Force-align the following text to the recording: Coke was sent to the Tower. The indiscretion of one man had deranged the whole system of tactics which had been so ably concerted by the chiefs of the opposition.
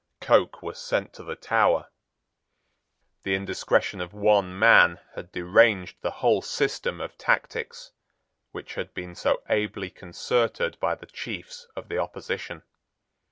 Coke 0.19 0.63
was 0.63 0.79
sent 0.79 1.13
to 1.13 1.23
the 1.23 1.35
Tower. 1.35 1.91
The 3.21 3.35
indiscretion 3.35 4.01
of 4.01 4.15
one 4.15 4.57
man 4.57 4.99
had 5.13 5.31
deranged 5.31 6.01
the 6.01 6.09
whole 6.25 6.41
system 6.41 6.99
of 6.99 7.19
tactics 7.19 7.91
which 8.51 8.73
had 8.73 8.95
been 8.95 9.13
so 9.13 9.43
ably 9.47 9.91
concerted 9.91 10.79
by 10.79 10.95
the 10.95 11.05
chiefs 11.05 11.67
of 11.75 11.87
the 11.87 11.99
opposition. 11.99 12.63